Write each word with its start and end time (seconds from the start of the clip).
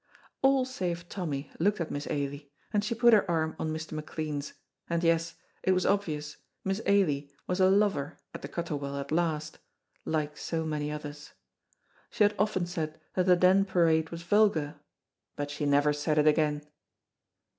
All 0.41 0.65
save 0.65 1.07
Tommy 1.09 1.51
looked 1.59 1.79
at 1.79 1.91
Miss 1.91 2.07
Ailie, 2.09 2.51
and 2.73 2.83
she 2.83 2.95
put 2.95 3.13
her 3.13 3.29
arm 3.29 3.55
on 3.59 3.69
Mr. 3.69 3.91
McLean's, 3.91 4.53
and, 4.89 5.03
yes, 5.03 5.35
it 5.61 5.73
was 5.73 5.85
obvious, 5.85 6.37
Miss 6.63 6.81
Ailie 6.87 7.29
was 7.45 7.59
a 7.59 7.69
lover 7.69 8.17
at 8.33 8.41
the 8.41 8.47
Cuttle 8.47 8.79
Well 8.79 8.97
at 8.97 9.11
last, 9.11 9.59
like 10.03 10.37
so 10.37 10.65
many 10.65 10.89
others. 10.91 11.33
She 12.09 12.23
had 12.23 12.33
often 12.39 12.65
said 12.65 12.99
that 13.13 13.27
the 13.27 13.35
Den 13.35 13.63
parade 13.63 14.09
was 14.09 14.23
vulgar, 14.23 14.79
but 15.35 15.51
she 15.51 15.67
never 15.67 15.93
said 15.93 16.17
it 16.17 16.25
again. 16.25 16.63